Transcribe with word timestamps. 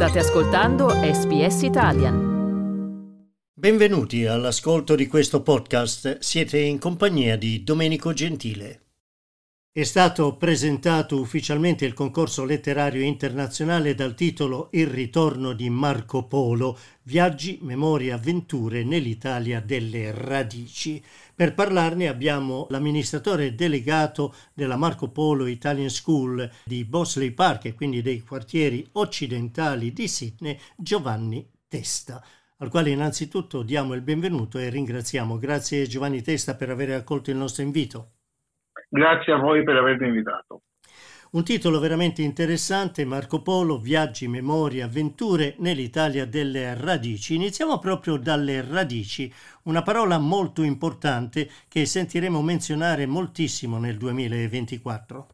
State 0.00 0.18
ascoltando 0.18 0.88
SBS 0.88 1.60
Italian. 1.60 3.28
Benvenuti 3.52 4.24
all'ascolto 4.24 4.94
di 4.94 5.06
questo 5.06 5.42
podcast. 5.42 6.20
Siete 6.20 6.58
in 6.58 6.78
compagnia 6.78 7.36
di 7.36 7.62
Domenico 7.62 8.14
Gentile. 8.14 8.89
È 9.72 9.84
stato 9.84 10.34
presentato 10.34 11.20
ufficialmente 11.20 11.84
il 11.84 11.94
concorso 11.94 12.44
letterario 12.44 13.04
internazionale 13.04 13.94
dal 13.94 14.16
titolo 14.16 14.66
Il 14.72 14.88
ritorno 14.88 15.52
di 15.52 15.70
Marco 15.70 16.24
Polo, 16.24 16.76
Viaggi, 17.04 17.60
memorie, 17.62 18.10
avventure 18.10 18.82
nell'Italia 18.82 19.60
delle 19.60 20.10
radici. 20.10 21.00
Per 21.32 21.54
parlarne 21.54 22.08
abbiamo 22.08 22.66
l'amministratore 22.70 23.54
delegato 23.54 24.34
della 24.52 24.74
Marco 24.74 25.10
Polo 25.10 25.46
Italian 25.46 25.88
School 25.88 26.50
di 26.64 26.84
Bosley 26.84 27.30
Park 27.30 27.66
e 27.66 27.74
quindi 27.74 28.02
dei 28.02 28.22
quartieri 28.22 28.84
occidentali 28.94 29.92
di 29.92 30.08
Sydney, 30.08 30.58
Giovanni 30.76 31.48
Testa 31.68 32.20
al 32.56 32.68
quale 32.68 32.90
innanzitutto 32.90 33.62
diamo 33.62 33.94
il 33.94 34.02
benvenuto 34.02 34.58
e 34.58 34.68
ringraziamo. 34.68 35.38
Grazie 35.38 35.86
Giovanni 35.86 36.22
Testa 36.22 36.56
per 36.56 36.70
aver 36.70 36.90
accolto 36.90 37.30
il 37.30 37.36
nostro 37.36 37.62
invito. 37.62 38.16
Grazie 38.92 39.32
a 39.32 39.36
voi 39.36 39.62
per 39.62 39.76
avermi 39.76 40.08
invitato. 40.08 40.62
Un 41.32 41.44
titolo 41.44 41.78
veramente 41.78 42.22
interessante, 42.22 43.04
Marco 43.04 43.40
Polo, 43.40 43.78
Viaggi, 43.78 44.26
Memorie, 44.26 44.82
Avventure 44.82 45.54
nell'Italia 45.58 46.26
delle 46.26 46.74
radici. 46.74 47.36
Iniziamo 47.36 47.78
proprio 47.78 48.16
dalle 48.16 48.66
radici, 48.68 49.32
una 49.64 49.82
parola 49.82 50.18
molto 50.18 50.64
importante 50.64 51.46
che 51.68 51.86
sentiremo 51.86 52.42
menzionare 52.42 53.06
moltissimo 53.06 53.78
nel 53.78 53.96
2024. 53.96 55.28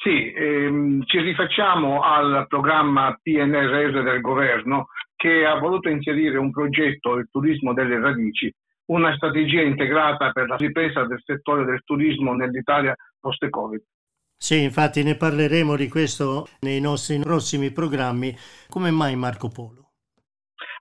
Sì, 0.00 0.32
ehm, 0.32 1.04
ci 1.04 1.20
rifacciamo 1.20 2.00
al 2.00 2.46
programma 2.48 3.14
PNRR 3.22 4.02
del 4.02 4.22
governo 4.22 4.86
che 5.14 5.44
ha 5.44 5.58
voluto 5.58 5.90
inserire 5.90 6.38
un 6.38 6.50
progetto, 6.50 7.16
il 7.16 7.28
turismo 7.30 7.74
delle 7.74 8.00
radici, 8.00 8.50
una 8.88 9.14
strategia 9.16 9.62
integrata 9.62 10.30
per 10.32 10.48
la 10.48 10.56
ripresa 10.56 11.04
del 11.04 11.22
settore 11.24 11.64
del 11.64 11.82
turismo 11.84 12.34
nell'Italia 12.34 12.94
post-Covid. 13.20 13.82
Sì, 14.36 14.62
infatti 14.62 15.02
ne 15.02 15.16
parleremo 15.16 15.74
di 15.74 15.88
questo 15.88 16.46
nei 16.60 16.80
nostri 16.80 17.18
prossimi 17.18 17.72
programmi. 17.72 18.34
Come 18.68 18.90
mai 18.90 19.16
Marco 19.16 19.48
Polo? 19.48 19.90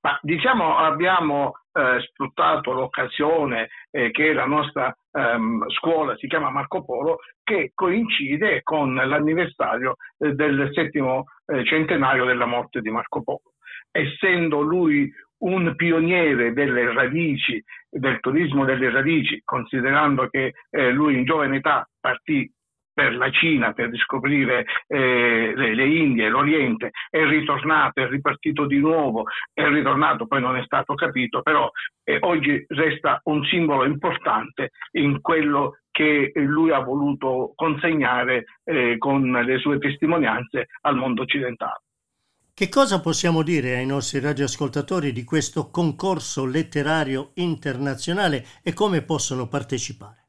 Ma 0.01 0.17
diciamo 0.21 0.77
abbiamo 0.77 1.53
eh, 1.73 1.99
sfruttato 2.01 2.71
l'occasione 2.71 3.69
eh, 3.89 4.11
che 4.11 4.31
la 4.31 4.45
nostra 4.45 4.95
ehm, 5.11 5.67
scuola 5.69 6.15
si 6.17 6.27
chiama 6.27 6.51
Marco 6.51 6.83
Polo, 6.85 7.17
che 7.43 7.71
coincide 7.73 8.61
con 8.61 8.93
l'anniversario 8.93 9.95
eh, 10.19 10.33
del 10.33 10.69
settimo 10.73 11.25
eh, 11.47 11.65
centenario 11.65 12.25
della 12.25 12.45
morte 12.45 12.81
di 12.81 12.89
Marco 12.89 13.23
Polo. 13.23 13.53
Essendo 13.91 14.61
lui 14.61 15.11
un 15.39 15.75
pioniere 15.75 16.53
delle 16.53 16.93
radici, 16.93 17.63
del 17.89 18.19
turismo 18.19 18.65
delle 18.65 18.89
radici, 18.89 19.41
considerando 19.43 20.27
che 20.29 20.53
eh, 20.69 20.91
lui 20.91 21.15
in 21.15 21.25
giovane 21.25 21.57
età 21.57 21.87
partì 21.99 22.49
per 22.97 23.15
la 23.15 23.29
Cina 23.29 23.73
per 23.73 23.89
riscoprire 23.89 24.65
eh, 24.87 25.53
le, 25.55 25.75
le, 25.75 25.85
Indie, 25.85 26.29
l'Oriente, 26.29 26.89
è 27.11 27.23
ritornato, 27.25 28.01
è 28.01 28.07
ripartito 28.07 28.65
di 28.65 28.79
nuovo, 28.79 29.25
è 29.53 29.67
ritornato, 29.67 30.25
poi 30.25 30.41
non 30.41 30.55
è 30.57 30.63
stato 30.63 30.95
capito, 30.95 31.43
però 31.43 31.69
eh, 32.03 32.17
oggi 32.21 32.65
resta 32.69 33.21
un 33.25 33.45
simbolo 33.45 33.85
importante 33.85 34.71
in 34.93 35.21
quello 35.21 35.77
che 35.91 36.31
lui 36.37 36.71
ha 36.71 36.79
voluto 36.79 37.53
consegnare 37.53 38.45
eh, 38.63 38.95
con 38.97 39.29
le 39.29 39.59
sue 39.59 39.77
testimonianze 39.77 40.65
al 40.81 40.95
mondo 40.95 41.21
occidentale. 41.21 41.83
Che 42.57 42.69
cosa 42.69 42.99
possiamo 42.99 43.43
dire 43.43 43.75
ai 43.75 43.85
nostri 43.85 44.19
radioascoltatori 44.19 45.11
di 45.11 45.23
questo 45.23 45.69
concorso 45.69 46.43
letterario 46.47 47.29
internazionale 47.35 48.41
e 48.63 48.73
come 48.73 49.03
possono 49.03 49.47
partecipare? 49.47 50.25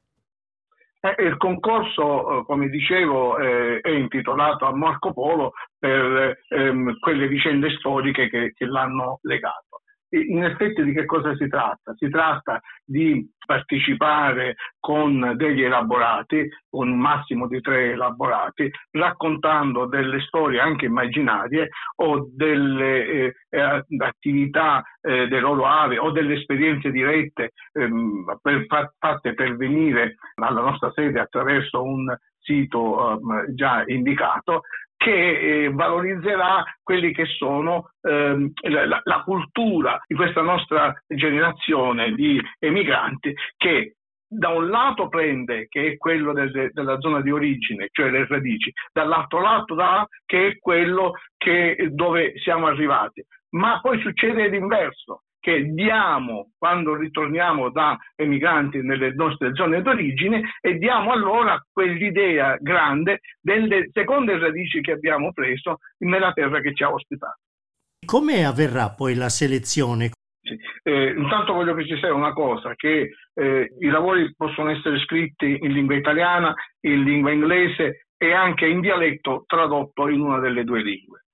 Eh, 1.01 1.25
il 1.25 1.39
concorso, 1.39 2.41
eh, 2.41 2.45
come 2.45 2.69
dicevo, 2.69 3.39
eh, 3.39 3.81
è 3.81 3.89
intitolato 3.89 4.67
a 4.67 4.77
Marco 4.77 5.15
Polo 5.15 5.55
per 5.79 6.45
ehm, 6.51 6.99
quelle 6.99 7.29
vicende 7.29 7.71
storiche 7.79 8.29
che, 8.29 8.53
che 8.55 8.67
l'hanno 8.67 9.21
legato. 9.23 9.81
In 10.11 10.43
effetti 10.43 10.83
di 10.85 10.93
che 10.93 11.05
cosa 11.05 11.35
si 11.37 11.49
tratta? 11.49 11.93
Si 11.97 12.09
tratta 12.09 12.61
di 12.83 13.31
partecipare 13.45 14.57
con 14.79 15.35
degli 15.37 15.63
elaborati, 15.63 16.49
un 16.71 16.99
massimo 16.99 17.47
di 17.47 17.61
tre 17.61 17.93
elaborati, 17.93 18.71
raccontando 18.93 19.87
delle 19.87 20.21
storie 20.21 20.61
anche 20.61 20.87
immaginarie 20.87 21.69
o 21.97 22.27
delle 22.31 23.07
eh, 23.07 23.35
eh 23.51 23.85
attività 23.99 24.83
eh, 25.01 25.29
delle 25.29 25.41
loro 25.41 25.67
ave 25.67 25.99
o 25.99 26.11
delle 26.11 26.35
esperienze 26.35 26.91
dirette 26.91 27.53
ehm, 27.73 28.39
per, 28.41 28.67
fatte 28.99 29.35
per 29.35 29.57
venire 29.57 30.17
alla 30.37 30.61
nostra 30.61 30.91
sede 30.93 31.21
attraverso 31.21 31.83
un 31.83 32.15
sito 32.39 33.13
eh, 33.13 33.55
già 33.55 33.85
indicato 33.87 34.63
che 34.99 35.65
eh, 35.65 35.71
valorizzerà 35.71 36.63
quelli 36.83 37.13
che 37.13 37.25
sono 37.25 37.93
ehm, 38.03 38.51
la, 38.69 39.01
la, 39.03 39.23
cultura 39.23 40.03
di 40.07 40.17
questa 40.17 40.43
nostra 40.43 40.93
generazione 41.07 42.13
di 42.13 42.39
emigranti 42.59 43.33
che 43.57 43.95
da 44.29 44.49
un 44.49 44.69
lato 44.69 45.09
prende 45.09 45.69
che 45.69 45.93
è 45.93 45.97
quello 45.97 46.33
del, 46.33 46.71
della 46.73 46.99
zona 46.99 47.23
di 47.23 47.31
origine, 47.31 47.89
cioè 47.93 48.11
le 48.11 48.27
radici, 48.27 48.73
dall'altro 48.93 49.41
lato 49.41 49.75
dà 49.75 50.07
che 50.27 50.49
è 50.49 50.59
quello 50.59 51.13
che, 51.37 51.89
dove 51.93 52.35
siamo 52.39 52.67
arrivati. 52.67 53.25
Ma 53.51 53.81
poi 53.81 53.99
succede 54.01 54.49
l'inverso, 54.49 55.23
che 55.49 55.65
diamo 55.73 56.51
quando 56.59 56.95
ritorniamo 56.95 57.71
da 57.71 57.97
emigranti 58.17 58.83
nelle 58.83 59.15
nostre 59.15 59.55
zone 59.55 59.81
d'origine 59.81 60.43
e 60.61 60.75
diamo 60.75 61.11
allora 61.11 61.59
quell'idea 61.73 62.59
grande 62.61 63.21
delle 63.41 63.89
seconde 63.95 64.39
radici 64.39 64.83
che 64.83 64.93
abbiamo 64.93 65.33
preso 65.33 65.79
nella 66.05 66.33
terra 66.33 66.61
che 66.61 66.75
ci 66.75 66.83
ha 66.83 66.93
ospitato. 66.93 67.39
Come 68.05 68.45
avverrà 68.45 68.91
poi 68.91 69.15
la 69.15 69.31
selezione? 69.31 70.11
Eh, 70.83 71.15
intanto 71.17 71.55
voglio 71.55 71.73
precisare 71.73 72.13
una 72.13 72.35
cosa, 72.35 72.75
che 72.75 73.13
eh, 73.33 73.69
i 73.81 73.89
lavori 73.89 74.31
possono 74.37 74.69
essere 74.69 74.99
scritti 74.99 75.47
in 75.63 75.73
lingua 75.73 75.97
italiana, 75.97 76.53
in 76.81 77.05
lingua 77.05 77.31
inglese 77.31 78.09
e 78.19 78.33
anche 78.35 78.67
in 78.67 78.83
dialetto 78.83 79.45
tradotto 79.47 80.09
in 80.09 80.21
una 80.21 80.41
delle 80.41 80.65
due 80.65 80.83
lingue. 80.83 81.25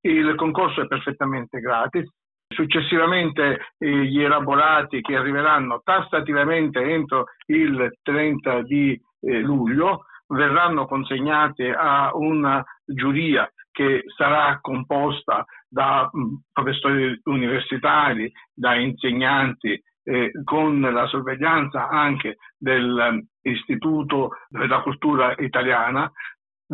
Il 0.00 0.32
concorso 0.36 0.82
è 0.82 0.86
perfettamente 0.86 1.58
gratis, 1.58 2.08
Successivamente 2.54 3.60
eh, 3.78 3.88
gli 3.88 4.22
elaborati 4.22 5.00
che 5.00 5.16
arriveranno 5.16 5.80
tassativamente 5.84 6.80
entro 6.80 7.26
il 7.46 7.98
30 8.02 8.62
di 8.62 8.98
eh, 9.20 9.40
luglio 9.40 10.06
verranno 10.28 10.86
consegnati 10.86 11.64
a 11.64 12.10
una 12.14 12.64
giuria 12.84 13.50
che 13.70 14.04
sarà 14.16 14.58
composta 14.60 15.44
da 15.68 16.08
mm, 16.16 16.34
professori 16.52 17.20
universitari, 17.24 18.32
da 18.52 18.76
insegnanti, 18.76 19.82
eh, 20.04 20.30
con 20.44 20.80
la 20.80 21.06
sorveglianza 21.06 21.88
anche 21.88 22.36
dell'Istituto 22.56 24.30
della 24.48 24.80
Cultura 24.82 25.34
Italiana, 25.38 26.10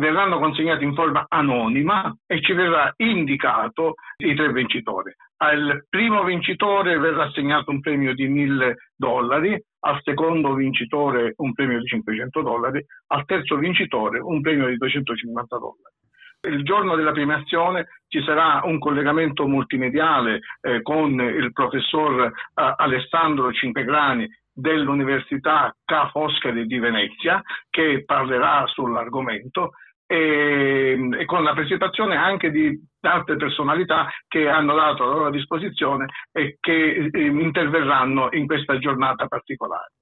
verranno 0.01 0.39
consegnati 0.39 0.83
in 0.83 0.95
forma 0.95 1.25
anonima 1.29 2.13
e 2.25 2.41
ci 2.41 2.53
verrà 2.53 2.91
indicato 2.97 3.93
i 4.17 4.33
tre 4.35 4.51
vincitori. 4.51 5.13
Al 5.37 5.85
primo 5.89 6.23
vincitore 6.23 6.97
verrà 6.97 7.25
assegnato 7.25 7.71
un 7.71 7.79
premio 7.79 8.13
di 8.13 8.27
1000 8.27 8.75
dollari, 8.95 9.59
al 9.83 9.99
secondo 10.03 10.53
vincitore 10.55 11.33
un 11.37 11.53
premio 11.53 11.79
di 11.79 11.85
500 11.85 12.41
dollari, 12.41 12.83
al 13.07 13.25
terzo 13.25 13.57
vincitore 13.57 14.19
un 14.19 14.41
premio 14.41 14.67
di 14.67 14.77
250 14.77 15.57
dollari. 15.57 15.95
Il 16.43 16.63
giorno 16.63 16.95
della 16.95 17.11
premiazione 17.11 17.87
ci 18.07 18.23
sarà 18.23 18.61
un 18.63 18.79
collegamento 18.79 19.47
multimediale 19.47 20.39
eh, 20.61 20.81
con 20.81 21.11
il 21.21 21.51
professor 21.53 22.23
eh, 22.23 22.31
Alessandro 22.77 23.51
Cinquegrani 23.51 24.27
dell'Università 24.51 25.73
Ca' 25.85 26.09
Foscari 26.11 26.65
di 26.65 26.79
Venezia 26.79 27.41
che 27.69 28.03
parlerà 28.05 28.65
sull'argomento 28.67 29.71
e, 30.11 31.09
e, 31.19 31.25
con 31.25 31.41
la 31.41 31.53
presentazione 31.53 32.17
anche 32.17 32.51
di 32.51 32.77
altre 32.99 33.37
personalità 33.37 34.09
che 34.27 34.49
hanno 34.49 34.75
dato 34.75 35.05
la 35.05 35.13
loro 35.13 35.29
disposizione 35.29 36.07
e 36.33 36.57
che 36.59 37.09
eh, 37.09 37.25
interverranno 37.25 38.27
in 38.31 38.45
questa 38.45 38.77
giornata 38.77 39.27
particolare. 39.27 39.93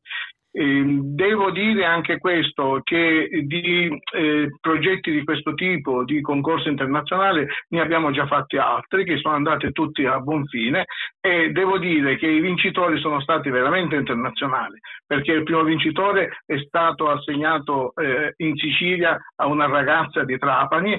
Ehm, 0.51 1.13
devo 1.16 1.51
dire 1.51 1.86
anche 1.86 2.18
questo, 2.18 2.81
che 2.84 3.30
di 3.44 3.88
eh, 4.13 4.50
progetti 4.60 5.12
di 5.12 5.24
questo 5.24 5.54
tipo, 5.54 6.04
di 6.04 6.22
concorso 6.22 6.69
internazionale, 6.69 7.48
ne 7.69 7.81
abbiamo 7.81 8.12
già 8.12 8.25
fatti 8.25 8.57
altri 8.57 9.04
che 9.06 9.18
sono 9.18 9.36
andati 9.36 9.72
tutti 9.72 10.06
a 10.06 10.19
buon 10.19 10.46
fine 10.48 10.86
e 11.22 11.51
devo 11.51 11.78
dire 11.78 12.18
che 12.18 12.28
i 12.28 12.40
vincitori 12.40 13.00
sono 13.00 13.22
stati 13.22 13.50
veramente 13.50 13.96
internazionali, 13.96 14.80
perché 15.06 15.34
il 15.34 15.44
primo 15.44 15.63
vincitore 15.63 16.40
è 16.46 16.57
stato 16.66 17.10
assegnato 17.10 17.94
eh, 17.95 18.34
in 18.38 18.56
Sicilia 18.56 19.18
a 19.36 19.45
una 19.45 19.68
ragazza 19.68 20.24
di 20.24 20.38
Trapani 20.38 20.98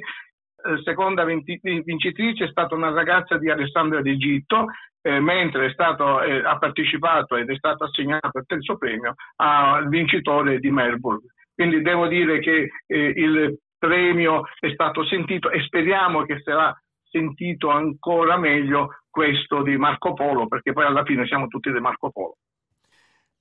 eh, 0.63 0.83
seconda 0.85 1.25
vincitrice 1.25 2.45
è 2.45 2.49
stata 2.49 2.75
una 2.75 2.91
ragazza 2.91 3.39
di 3.39 3.51
Alessandria 3.51 4.03
d'Egitto, 4.03 4.67
eh, 5.03 5.21
mentre 5.21 5.71
stato, 5.73 6.23
eh, 6.23 6.43
ha 6.45 6.59
partecipato 6.59 7.37
ed 7.37 7.51
è 7.51 7.57
stato 7.57 7.85
assegnato 7.85 8.39
il 8.39 8.45
terzo 8.47 8.77
premio 8.77 9.15
al 9.37 9.89
vincitore 9.89 10.59
di 10.59 10.71
Melbourne. 10.71 11.27
Quindi 11.55 11.83
devo 11.83 12.07
dire 12.07 12.39
che 12.39 12.71
eh, 12.87 13.13
il 13.17 13.59
premio 13.79 14.43
è 14.59 14.71
stato 14.73 15.05
sentito 15.05 15.51
e 15.51 15.63
speriamo 15.63 16.25
che 16.25 16.41
sarà 16.43 16.75
sentito 17.11 17.71
ancora 17.71 18.39
meglio 18.39 19.01
questo 19.09 19.63
di 19.63 19.77
Marco 19.77 20.15
Polo, 20.15 20.47
perché 20.47 20.73
poi 20.73 20.85
alla 20.85 21.05
fine 21.05 21.27
siamo 21.27 21.49
tutti 21.49 21.73
di 21.73 21.81
Marco 21.81 22.11
Polo. 22.11 22.37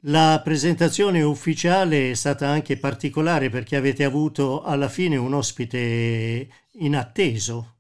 La 0.04 0.42
presentazione 0.44 1.22
ufficiale 1.22 2.12
è 2.12 2.14
stata 2.14 2.48
anche 2.48 2.78
particolare 2.78 3.50
perché 3.50 3.76
avete 3.76 4.06
avuto 4.06 4.64
alla 4.64 4.88
fine 4.88 5.18
un 5.18 5.34
ospite 5.34 6.48
inatteso. 6.80 7.79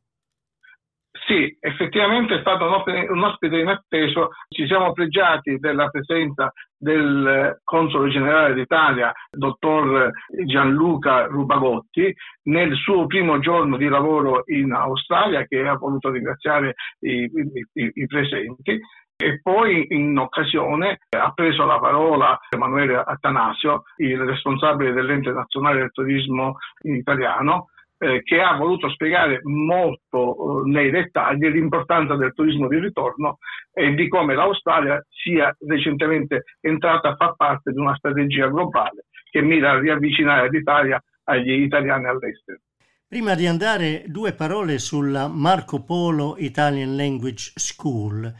Sì, 1.29 1.55
effettivamente 1.59 2.37
è 2.37 2.39
stato 2.39 2.65
un 2.65 3.23
ospite 3.23 3.59
inatteso. 3.59 4.29
Ci 4.47 4.65
siamo 4.65 4.93
pregiati 4.93 5.59
della 5.59 5.87
presenza 5.89 6.51
del 6.75 7.59
console 7.63 8.09
generale 8.09 8.55
d'Italia, 8.55 9.13
dottor 9.29 10.09
Gianluca 10.47 11.27
Rubagotti, 11.27 12.11
nel 12.45 12.75
suo 12.77 13.05
primo 13.05 13.37
giorno 13.37 13.77
di 13.77 13.87
lavoro 13.87 14.41
in 14.47 14.71
Australia, 14.71 15.45
che 15.45 15.67
ha 15.67 15.75
voluto 15.75 16.09
ringraziare 16.09 16.73
i, 17.01 17.29
i, 17.73 17.91
i 17.93 18.07
presenti. 18.07 18.79
E 19.15 19.39
poi 19.43 19.85
in 19.89 20.17
occasione 20.17 20.97
ha 21.15 21.31
preso 21.35 21.63
la 21.63 21.77
parola 21.77 22.39
Emanuele 22.49 23.03
Attanasio, 23.05 23.83
il 23.97 24.17
responsabile 24.17 24.93
dell'ente 24.93 25.29
nazionale 25.29 25.81
del 25.81 25.91
turismo 25.91 26.55
italiano, 26.81 27.67
eh, 27.99 28.23
che 28.23 28.41
ha 28.41 28.55
voluto 28.55 28.89
spiegare 28.89 29.41
molto 29.43 30.63
eh, 30.63 30.69
nei 30.69 30.89
dettagli 30.89 31.47
l'importanza 31.47 32.15
del 32.15 32.33
turismo 32.33 32.67
di 32.67 32.79
ritorno 32.79 33.37
e 33.73 33.93
di 33.93 34.07
come 34.07 34.35
l'Australia 34.35 35.03
sia 35.09 35.53
recentemente 35.67 36.43
entrata 36.61 37.09
a 37.09 37.15
far 37.15 37.35
parte 37.35 37.71
di 37.71 37.77
una 37.77 37.95
strategia 37.95 38.47
globale 38.47 39.05
che 39.29 39.41
mira 39.41 39.71
a 39.71 39.79
riavvicinare 39.79 40.49
l'Italia 40.49 41.01
agli 41.25 41.61
italiani 41.61 42.05
all'estero. 42.05 42.59
Prima 43.07 43.35
di 43.35 43.47
andare, 43.47 44.03
due 44.07 44.33
parole 44.33 44.77
sulla 44.77 45.27
Marco 45.27 45.83
Polo 45.83 46.35
Italian 46.37 46.95
Language 46.95 47.51
School. 47.55 48.33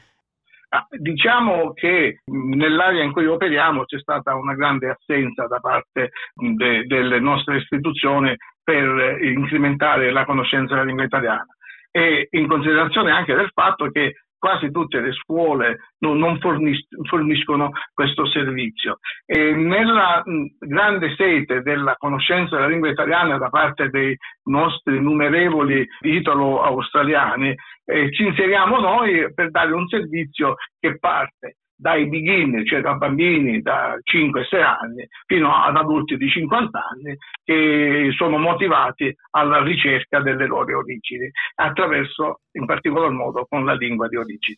Ah, 0.72 0.86
diciamo 0.92 1.74
che 1.74 2.22
nell'area 2.26 3.02
in 3.02 3.12
cui 3.12 3.26
operiamo 3.26 3.86
c'è 3.86 3.98
stata 3.98 4.36
una 4.36 4.54
grande 4.54 4.90
assenza 4.90 5.48
da 5.48 5.60
parte 5.60 6.12
de, 6.36 6.84
delle 6.86 7.20
nostre 7.20 7.58
istituzioni 7.58 8.36
per 8.70 9.18
incrementare 9.24 10.12
la 10.12 10.26
conoscenza 10.26 10.76
della 10.76 10.86
lingua 10.86 11.06
italiana 11.06 11.48
e 11.90 12.28
in 12.30 12.48
considerazione 12.48 13.10
anche 13.10 13.34
del 13.34 13.50
fatto 13.52 13.90
che 13.90 14.14
quasi 14.38 14.70
tutte 14.70 15.02
le 15.02 15.12
scuole 15.14 15.80
non, 16.00 16.20
non 16.20 16.40
fornis- 16.40 16.88
forniscono 17.08 17.72
questo 17.94 18.28
servizio. 18.28 19.00
E 19.26 19.54
nella 19.54 20.24
grande 20.60 21.16
sete 21.16 21.62
della 21.62 21.96
conoscenza 21.98 22.56
della 22.56 22.70
lingua 22.70 22.90
italiana 22.90 23.38
da 23.40 23.50
parte 23.50 23.90
dei 23.90 24.16
nostri 24.44 25.02
numerevoli 25.02 25.86
italo-australiani, 26.02 27.54
eh, 27.86 28.14
ci 28.14 28.24
inseriamo 28.24 28.80
noi 28.80 29.34
per 29.34 29.50
dare 29.50 29.74
un 29.74 29.88
servizio 29.88 30.56
che 30.80 31.00
parte 31.00 31.56
dai 31.80 32.08
beginner, 32.08 32.66
cioè 32.68 32.82
da 32.82 32.96
bambini 32.96 33.62
da 33.62 33.98
5-6 34.04 34.62
anni 34.62 35.08
fino 35.26 35.56
ad 35.56 35.78
adulti 35.78 36.18
di 36.18 36.28
50 36.28 36.78
anni 36.78 37.18
che 37.42 38.10
sono 38.18 38.38
motivati 38.38 39.16
alla 39.32 39.64
ricerca 39.64 40.20
delle 40.20 40.46
loro 40.46 40.80
origini 40.80 41.32
attraverso 41.56 42.42
in 42.52 42.66
particolar 42.66 43.12
modo 43.12 43.46
con 43.48 43.64
la 43.64 43.74
lingua 43.76 44.10
di 44.10 44.18
origine. 44.18 44.58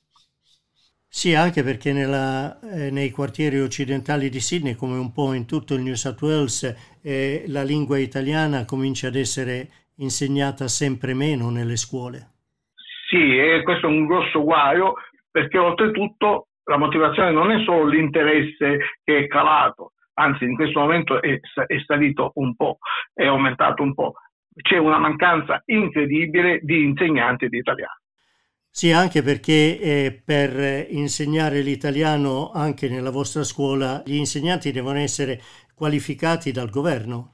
Sì, 1.08 1.36
anche 1.36 1.62
perché 1.62 1.94
nella, 1.94 2.58
eh, 2.62 2.90
nei 2.90 3.12
quartieri 3.12 3.60
occidentali 3.60 4.30
di 4.30 4.40
Sydney, 4.40 4.76
come 4.76 4.98
un 4.98 5.12
po' 5.12 5.34
in 5.34 5.46
tutto 5.46 5.76
il 5.76 5.82
New 5.82 5.94
South 5.94 6.22
Wales, 6.22 6.98
eh, 7.04 7.44
la 7.48 7.64
lingua 7.64 8.00
italiana 8.00 8.66
comincia 8.66 9.08
ad 9.08 9.16
essere 9.16 9.68
insegnata 9.98 10.68
sempre 10.68 11.14
meno 11.14 11.52
nelle 11.52 11.76
scuole. 11.76 12.30
Sì, 13.10 13.38
e 13.38 13.62
questo 13.62 13.88
è 13.88 13.90
un 13.90 14.08
grosso 14.08 14.42
guaio 14.42 14.94
perché 15.30 15.58
oltretutto 15.58 16.48
la 16.66 16.78
motivazione 16.78 17.32
non 17.32 17.52
è 17.52 17.64
solo 17.64 17.86
l'interesse 17.86 18.98
che 19.04 19.20
è 19.20 19.28
calato, 19.28 19.94
anzi 20.14 20.46
in 20.46 20.56
questo 20.56 20.80
momento 20.80 21.22
è, 21.22 21.40
è 21.68 21.80
salito 21.86 22.32
un 22.36 22.56
po', 22.56 22.78
è 23.14 23.26
aumentato 23.26 23.84
un 23.84 23.94
po', 23.94 24.14
c'è 24.62 24.78
una 24.78 24.98
mancanza 24.98 25.62
incredibile 25.66 26.60
di 26.62 26.84
insegnanti 26.84 27.48
di 27.48 27.58
italiano. 27.58 28.00
Sì, 28.74 28.92
anche 28.92 29.22
perché 29.22 29.80
eh, 29.80 30.22
per 30.24 30.88
insegnare 30.90 31.62
l'italiano 31.62 32.52
anche 32.52 32.88
nella 32.88 33.10
vostra 33.12 33.44
scuola 33.44 34.02
gli 34.06 34.16
insegnanti 34.16 34.72
devono 34.72 35.00
essere 35.00 35.42
qualificati 35.76 36.52
dal 36.52 36.70
governo 36.70 37.34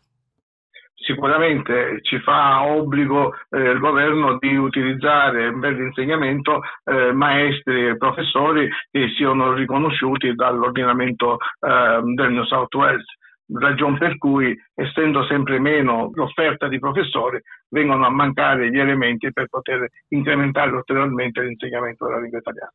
sicuramente 1.08 2.00
ci 2.02 2.20
fa 2.20 2.64
obbligo 2.66 3.34
eh, 3.50 3.72
il 3.72 3.80
governo 3.80 4.38
di 4.38 4.56
utilizzare 4.56 5.58
per 5.58 5.74
l'insegnamento 5.74 6.60
eh, 6.84 7.14
maestri 7.14 7.88
e 7.88 7.98
professori 7.98 8.70
che 8.92 9.08
siano 9.16 9.54
riconosciuti 9.54 10.36
dall'ordinamento 10.36 11.38
eh, 11.38 12.02
del 12.14 12.32
New 12.32 12.44
South 12.44 12.74
Wales 12.76 13.06
ragion 13.50 13.98
per 13.98 14.18
cui, 14.18 14.54
essendo 14.74 15.26
sempre 15.26 15.58
meno 15.58 16.12
l'offerta 16.14 16.68
di 16.68 16.80
professori, 16.80 17.40
vengono 17.70 18.06
a 18.06 18.10
mancare 18.10 18.70
gli 18.70 18.78
elementi 18.78 19.32
per 19.32 19.48
poter 19.48 19.88
incrementare 20.10 20.72
ulteriormente 20.72 21.42
l'insegnamento 21.42 22.06
della 22.06 22.20
lingua 22.20 22.40
italiana. 22.40 22.74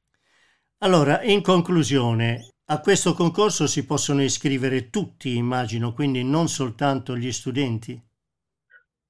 Allora, 0.79 1.21
in 1.25 1.43
conclusione, 1.43 2.53
a 2.71 2.81
questo 2.81 3.13
concorso 3.13 3.67
si 3.67 3.85
possono 3.85 4.23
iscrivere 4.23 4.89
tutti, 4.89 5.37
immagino, 5.37 5.93
quindi 5.93 6.25
non 6.25 6.49
soltanto 6.49 7.19
gli 7.19 7.31
studenti 7.31 8.01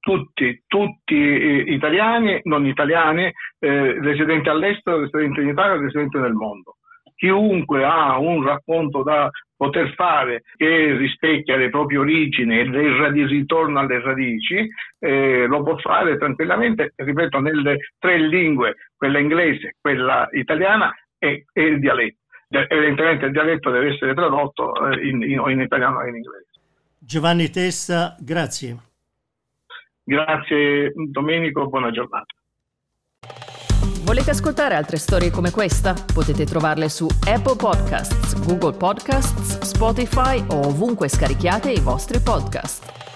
tutti, 0.03 0.65
tutti 0.67 1.15
eh, 1.15 1.63
italiani, 1.69 2.41
non 2.43 2.67
italiani, 2.67 3.33
eh, 3.61 4.01
residenti 4.01 4.49
all'estero, 4.49 5.01
residenti 5.01 5.41
in 5.41 5.49
Italia, 5.49 5.81
residenti 5.81 6.19
nel 6.19 6.33
mondo. 6.33 6.77
Chiunque 7.15 7.85
ha 7.85 8.19
un 8.19 8.43
racconto 8.43 9.05
da 9.05 9.31
poter 9.57 9.95
fare 9.95 10.43
che 10.57 10.97
rispecchia 10.97 11.57
le 11.57 11.71
proprie 11.71 11.99
origini 11.99 12.59
e 12.59 12.63
il 12.63 13.29
ritorno 13.29 13.79
alle 13.79 14.01
radici, 14.01 14.69
eh, 14.99 15.47
lo 15.47 15.63
può 15.63 15.77
fare 15.77 16.19
tranquillamente, 16.19 16.93
ripeto, 16.97 17.39
nelle 17.39 17.77
tre 18.01 18.19
lingue, 18.19 18.75
quella 18.97 19.21
inglese, 19.21 19.77
quella 19.81 20.29
italiana 20.33 20.93
e, 21.17 21.45
e 21.53 21.63
il 21.63 21.79
dialetto. 21.79 22.17
Evidentemente 22.49 23.27
il 23.27 23.33
dialetto 23.33 23.71
deve 23.71 23.93
essere 23.93 24.15
tradotto 24.15 24.91
eh, 24.91 25.07
in, 25.07 25.23
in, 25.23 25.41
in 25.47 25.61
italiano 25.61 26.03
e 26.03 26.09
in 26.09 26.17
inglese. 26.17 26.49
Giovanni 26.99 27.49
Testa, 27.51 28.17
grazie. 28.19 28.91
Grazie 30.05 30.93
Domenico, 31.11 31.69
buona 31.69 31.91
giornata. 31.91 32.27
Volete 34.05 34.31
ascoltare 34.31 34.75
altre 34.75 34.97
storie 34.97 35.31
come 35.31 35.51
questa? 35.53 35.95
Potete 36.13 36.45
trovarle 36.45 36.89
su 36.89 37.07
Apple 37.07 37.57
Podcasts, 37.57 38.35
Google 38.45 38.77
Podcasts, 38.77 39.61
Spotify 39.61 40.45
o 40.49 40.67
ovunque 40.67 41.09
scarichiate 41.09 41.71
i 41.71 41.81
vostri 41.81 42.19
podcast. 42.19 43.12